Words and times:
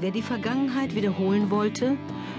Wer 0.00 0.10
die 0.10 0.22
Vergangenheit 0.22 0.94
wiederholen 0.94 1.50
wollte, 1.50 1.96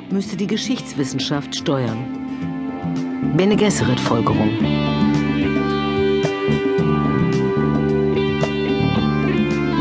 müsste 0.10 0.36
die 0.36 0.48
Geschichtswissenschaft 0.48 1.56
steuern. 1.56 3.34
Bene 3.38 3.56
Gesserit-Folgerung. 3.56 4.50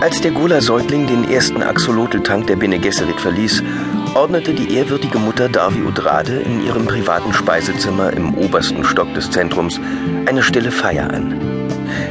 Als 0.00 0.20
der 0.20 0.32
Gula-Säugling 0.32 1.06
den 1.06 1.30
ersten 1.30 1.62
Axolotl-Tank 1.62 2.46
der 2.46 2.56
Bene 2.56 2.78
Gesserit 2.78 3.20
verließ, 3.20 3.62
ordnete 4.14 4.52
die 4.52 4.74
ehrwürdige 4.74 5.18
Mutter 5.18 5.48
Darvi 5.48 5.82
Udrade 5.82 6.40
in 6.40 6.64
ihrem 6.64 6.84
privaten 6.86 7.32
Speisezimmer 7.32 8.12
im 8.12 8.34
obersten 8.34 8.84
Stock 8.84 9.12
des 9.14 9.30
Zentrums 9.30 9.80
eine 10.26 10.42
stille 10.42 10.70
Feier 10.70 11.10
an. 11.12 11.40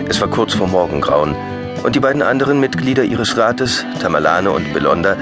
Es 0.07 0.19
war 0.21 0.29
kurz 0.29 0.53
vor 0.53 0.67
Morgengrauen 0.67 1.35
und 1.83 1.95
die 1.95 1.99
beiden 1.99 2.21
anderen 2.21 2.59
Mitglieder 2.59 3.03
ihres 3.03 3.37
Rates, 3.37 3.85
Tamalane 3.99 4.51
und 4.51 4.71
Belonda, 4.73 5.17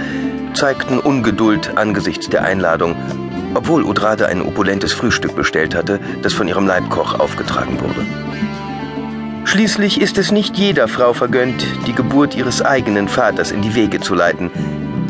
zeigten 0.53 0.99
Ungeduld 0.99 1.77
angesichts 1.77 2.29
der 2.29 2.43
Einladung, 2.43 2.95
obwohl 3.53 3.83
Udrade 3.83 4.27
ein 4.27 4.41
opulentes 4.41 4.93
Frühstück 4.93 5.35
bestellt 5.35 5.75
hatte, 5.75 5.99
das 6.21 6.33
von 6.33 6.47
ihrem 6.47 6.67
Leibkoch 6.67 7.19
aufgetragen 7.19 7.79
wurde. 7.79 8.05
Schließlich 9.45 9.99
ist 9.99 10.17
es 10.17 10.31
nicht 10.31 10.57
jeder 10.57 10.87
Frau 10.87 11.13
vergönnt, 11.13 11.65
die 11.87 11.93
Geburt 11.93 12.35
ihres 12.35 12.61
eigenen 12.61 13.07
Vaters 13.07 13.51
in 13.51 13.61
die 13.61 13.73
Wege 13.73 13.99
zu 13.99 14.13
leiten, 14.13 14.51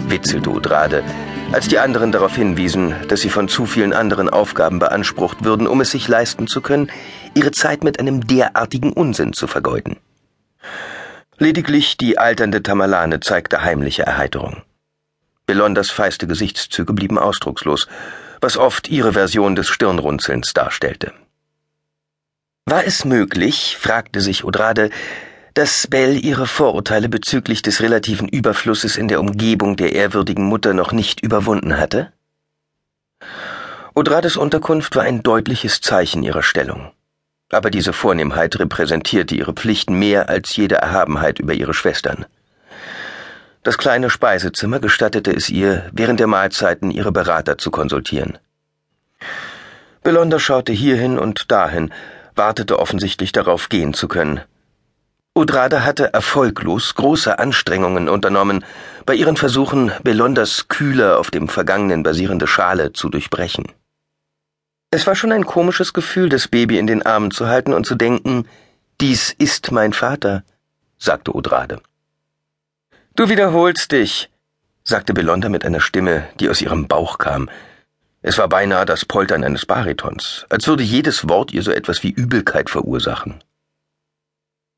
witzelte 0.07 0.49
Udrade, 0.49 1.03
als 1.51 1.67
die 1.67 1.79
anderen 1.79 2.11
darauf 2.11 2.35
hinwiesen, 2.35 2.93
dass 3.07 3.21
sie 3.21 3.29
von 3.29 3.47
zu 3.47 3.65
vielen 3.65 3.91
anderen 3.91 4.29
Aufgaben 4.29 4.79
beansprucht 4.79 5.43
würden, 5.43 5.67
um 5.67 5.81
es 5.81 5.91
sich 5.91 6.07
leisten 6.07 6.47
zu 6.47 6.61
können, 6.61 6.89
ihre 7.33 7.51
Zeit 7.51 7.83
mit 7.83 7.99
einem 7.99 8.27
derartigen 8.27 8.93
Unsinn 8.93 9.33
zu 9.33 9.47
vergeuden. 9.47 9.97
Lediglich 11.37 11.97
die 11.97 12.17
alternde 12.17 12.63
Tamalane 12.63 13.19
zeigte 13.19 13.61
heimliche 13.61 14.03
Erheiterung. 14.03 14.61
Belondas 15.49 15.89
feiste 15.89 16.27
Gesichtszüge 16.27 16.93
blieben 16.93 17.17
ausdruckslos, 17.17 17.87
was 18.39 18.55
oft 18.55 18.87
ihre 18.87 19.13
Version 19.13 19.55
des 19.55 19.67
Stirnrunzelns 19.67 20.53
darstellte. 20.53 21.11
War 22.67 22.85
es 22.85 23.03
möglich, 23.03 23.75
fragte 23.79 24.21
sich 24.21 24.43
Odrade, 24.43 24.91
dass 25.55 25.87
Bell 25.87 26.23
ihre 26.23 26.45
Vorurteile 26.45 27.09
bezüglich 27.09 27.63
des 27.63 27.81
relativen 27.81 28.27
Überflusses 28.27 28.95
in 28.95 29.07
der 29.07 29.19
Umgebung 29.19 29.75
der 29.75 29.93
ehrwürdigen 29.93 30.43
Mutter 30.43 30.75
noch 30.75 30.91
nicht 30.91 31.21
überwunden 31.21 31.79
hatte? 31.79 32.13
Odrades 33.95 34.37
Unterkunft 34.37 34.95
war 34.95 35.01
ein 35.01 35.23
deutliches 35.23 35.81
Zeichen 35.81 36.21
ihrer 36.21 36.43
Stellung. 36.43 36.91
Aber 37.51 37.71
diese 37.71 37.91
Vornehmheit 37.91 38.59
repräsentierte 38.59 39.33
ihre 39.33 39.53
Pflichten 39.53 39.97
mehr 39.97 40.29
als 40.29 40.55
jede 40.55 40.75
Erhabenheit 40.75 41.39
über 41.39 41.55
ihre 41.55 41.73
Schwestern. 41.73 42.27
Das 43.63 43.77
kleine 43.77 44.09
Speisezimmer 44.09 44.79
gestattete 44.79 45.31
es 45.31 45.49
ihr, 45.49 45.89
während 45.91 46.19
der 46.19 46.27
Mahlzeiten 46.27 46.91
ihre 46.91 47.11
Berater 47.11 47.57
zu 47.57 47.71
konsultieren. 47.71 48.37
Belonda 50.01 50.39
schaute 50.39 50.71
hierhin 50.71 51.19
und 51.19 51.51
dahin, 51.51 51.93
wartete 52.35 52.79
offensichtlich 52.79 53.33
darauf, 53.33 53.67
gehen 53.67 53.93
zu 53.93 54.07
können. 54.07 54.41
Udrade 55.35 55.83
hatte 55.85 56.13
erfolglos 56.13 56.95
große 56.95 57.37
Anstrengungen 57.37 58.07
unternommen, 58.09 58.65
bei 59.05 59.13
ihren 59.13 59.37
Versuchen, 59.37 59.91
Belondas 60.03 60.67
kühle, 60.69 61.17
auf 61.17 61.29
dem 61.29 61.49
Vergangenen 61.49 62.01
basierende 62.03 62.47
Schale 62.47 62.93
zu 62.93 63.09
durchbrechen. 63.09 63.65
Es 64.91 65.05
war 65.05 65.15
schon 65.15 65.31
ein 65.31 65.45
komisches 65.45 65.93
Gefühl, 65.93 66.29
das 66.29 66.47
Baby 66.47 66.79
in 66.79 66.87
den 66.87 67.05
Armen 67.05 67.31
zu 67.31 67.47
halten 67.47 67.73
und 67.73 67.85
zu 67.85 67.95
denken, 67.95 68.47
dies 69.01 69.35
ist 69.37 69.71
mein 69.71 69.93
Vater, 69.93 70.43
sagte 70.97 71.35
Udrade. 71.35 71.81
Du 73.15 73.27
wiederholst 73.27 73.91
dich, 73.91 74.29
sagte 74.83 75.13
Belonda 75.13 75.49
mit 75.49 75.65
einer 75.65 75.81
Stimme, 75.81 76.27
die 76.39 76.49
aus 76.49 76.61
ihrem 76.61 76.87
Bauch 76.87 77.17
kam. 77.17 77.49
Es 78.21 78.37
war 78.37 78.47
beinahe 78.47 78.85
das 78.85 79.05
Poltern 79.05 79.43
eines 79.43 79.65
Baritons, 79.65 80.45
als 80.49 80.67
würde 80.67 80.83
jedes 80.83 81.27
Wort 81.27 81.51
ihr 81.51 81.63
so 81.63 81.71
etwas 81.71 82.03
wie 82.03 82.11
Übelkeit 82.11 82.69
verursachen. 82.69 83.43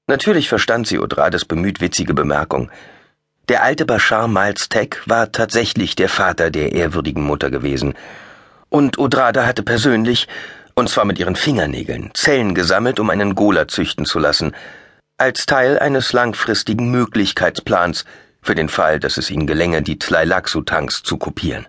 Natürlich 0.07 0.49
verstand 0.49 0.87
sie 0.87 0.99
Odrades 0.99 1.45
bemüht 1.45 1.81
witzige 1.81 2.13
Bemerkung. 2.13 2.69
Der 3.49 3.63
alte 3.63 3.85
Bashar 3.85 4.29
Tech 4.69 4.97
war 5.05 5.31
tatsächlich 5.31 5.95
der 5.95 6.09
Vater 6.09 6.51
der 6.51 6.73
ehrwürdigen 6.73 7.23
Mutter 7.23 7.49
gewesen. 7.49 7.95
Und 8.69 8.97
Odrade 8.97 9.45
hatte 9.45 9.63
persönlich, 9.63 10.27
und 10.75 10.89
zwar 10.89 11.05
mit 11.05 11.19
ihren 11.19 11.35
Fingernägeln, 11.35 12.11
Zellen 12.13 12.55
gesammelt, 12.55 12.99
um 12.99 13.09
einen 13.09 13.35
Gola 13.35 13.67
züchten 13.67 14.05
zu 14.05 14.19
lassen, 14.19 14.53
als 15.21 15.45
Teil 15.45 15.77
eines 15.77 16.13
langfristigen 16.13 16.89
Möglichkeitsplans, 16.89 18.05
für 18.41 18.55
den 18.55 18.69
Fall, 18.69 18.99
dass 18.99 19.17
es 19.17 19.29
ihnen 19.29 19.45
gelänge, 19.45 19.83
die 19.83 19.99
Tlailaxu-Tanks 19.99 21.03
zu 21.03 21.17
kopieren. 21.17 21.67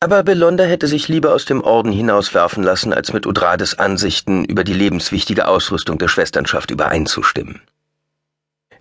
Aber 0.00 0.22
Belonda 0.22 0.64
hätte 0.64 0.86
sich 0.86 1.08
lieber 1.08 1.32
aus 1.32 1.46
dem 1.46 1.64
Orden 1.64 1.90
hinauswerfen 1.92 2.62
lassen, 2.62 2.92
als 2.92 3.14
mit 3.14 3.26
Udrades 3.26 3.78
Ansichten 3.78 4.44
über 4.44 4.64
die 4.64 4.74
lebenswichtige 4.74 5.48
Ausrüstung 5.48 5.96
der 5.96 6.08
Schwesternschaft 6.08 6.70
übereinzustimmen. 6.70 7.62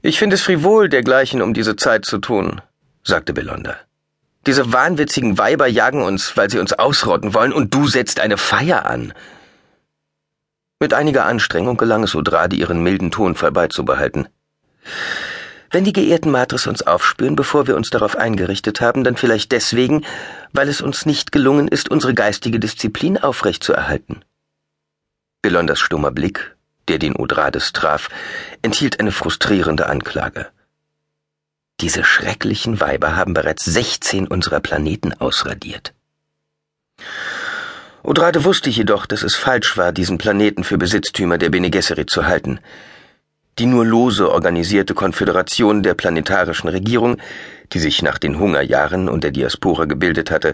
Ich 0.01 0.19
finde 0.19 0.35
es 0.35 0.41
frivol, 0.41 0.89
dergleichen 0.89 1.41
um 1.41 1.53
diese 1.53 1.77
Zeit 1.77 2.03
zu 2.03 2.17
tun, 2.17 2.61
sagte 3.03 3.31
Belonda. 3.31 3.77
Diese 4.45 4.73
wahnwitzigen 4.73 5.37
Weiber 5.37 5.67
jagen 5.67 6.03
uns, 6.03 6.35
weil 6.35 6.49
sie 6.49 6.59
uns 6.59 6.73
ausrotten 6.73 7.33
wollen, 7.33 7.53
und 7.53 7.73
du 7.73 7.87
setzt 7.87 8.19
eine 8.19 8.37
Feier 8.37 8.85
an. 8.85 9.13
Mit 10.85 10.94
einiger 10.94 11.25
Anstrengung 11.25 11.78
gelang 11.78 12.03
es 12.03 12.13
Udrade, 12.13 12.56
ihren 12.56 12.84
milden 12.84 13.09
Tonfall 13.09 13.51
beizubehalten. 13.51 14.28
Wenn 15.72 15.84
die 15.84 15.94
geehrten 15.94 16.29
Matres 16.29 16.68
uns 16.68 16.84
aufspüren, 16.84 17.35
bevor 17.35 17.66
wir 17.66 17.75
uns 17.75 17.90
darauf 17.90 18.16
eingerichtet 18.16 18.81
haben, 18.81 19.03
dann 19.03 19.18
vielleicht 19.18 19.51
deswegen, 19.51 20.06
weil 20.53 20.69
es 20.69 20.81
uns 20.81 21.07
nicht 21.07 21.31
gelungen 21.31 21.68
ist, 21.68 21.90
unsere 21.90 22.13
geistige 22.13 22.59
Disziplin 22.59 23.18
aufrechtzuerhalten. 23.18 24.23
Belondas 25.41 25.79
stummer 25.79 26.12
Blick, 26.12 26.56
der 26.88 27.00
den 27.00 27.19
Udrades 27.19 27.73
traf, 27.73 28.09
enthielt 28.62 29.00
eine 29.00 29.12
frustrierende 29.12 29.88
Anklage. 29.88 30.50
Diese 31.81 32.03
schrecklichen 32.03 32.79
Weiber 32.79 33.16
haben 33.16 33.34
bereits 33.34 33.66
sechzehn 33.66 34.28
unserer 34.28 34.59
Planeten 34.59 35.13
ausradiert. 35.13 35.94
Udrade 38.07 38.43
wusste 38.43 38.69
jedoch, 38.69 39.07
dass 39.07 39.23
es 39.23 39.35
falsch 39.35 39.77
war, 39.77 39.91
diesen 39.91 40.19
Planeten 40.19 40.63
für 40.63 40.77
Besitztümer 40.77 41.39
der 41.39 41.49
Bene 41.49 41.71
Gesserit 41.71 42.09
zu 42.09 42.27
halten. 42.27 42.59
Die 43.57 43.66
nur 43.66 43.83
lose 43.85 44.29
organisierte 44.29 44.93
Konföderation 44.93 45.81
der 45.81 45.95
planetarischen 45.95 46.69
Regierung, 46.69 47.17
die 47.73 47.79
sich 47.79 48.03
nach 48.03 48.19
den 48.19 48.38
Hungerjahren 48.38 49.09
und 49.09 49.23
der 49.23 49.31
Diaspora 49.31 49.85
gebildet 49.85 50.29
hatte, 50.29 50.53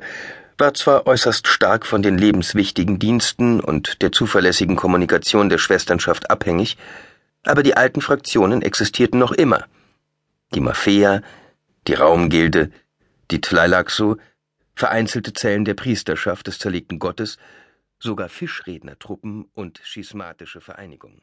war 0.58 0.74
zwar 0.76 1.08
äußerst 1.08 1.48
stark 1.48 1.86
von 1.86 2.02
den 2.02 2.18
lebenswichtigen 2.18 3.00
Diensten 3.00 3.60
und 3.60 4.02
der 4.02 4.14
zuverlässigen 4.14 4.78
Kommunikation 4.78 5.50
der 5.50 5.58
Schwesternschaft 5.58 6.30
abhängig, 6.30 6.78
aber 7.44 7.64
die 7.64 7.76
alten 7.76 8.02
Fraktionen 8.02 8.62
existierten 8.62 9.20
noch 9.20 9.32
immer. 9.32 9.66
Die 10.54 10.62
Mafia, 10.62 11.22
die 11.88 11.96
Raumgilde, 11.96 12.72
die 13.32 13.42
Tlailaxu, 13.42 14.16
vereinzelte 14.76 15.34
Zellen 15.34 15.66
der 15.66 15.74
Priesterschaft 15.74 16.48
des 16.48 16.60
zerlegten 16.60 17.00
Gottes, 17.00 17.38
sogar 18.00 18.30
Fischrednertruppen 18.30 19.46
und 19.54 19.80
schismatische 19.84 20.62
Vereinigungen. 20.62 21.22